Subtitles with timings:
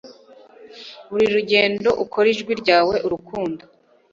[1.09, 3.63] buri rugendo ukora Ijwi ryawe Urukundo